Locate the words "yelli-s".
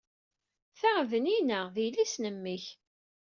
1.83-2.15